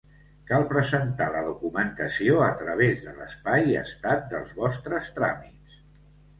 [0.51, 5.81] Cal presentar la documentació a través de l'espai Estat dels vostres tràmits.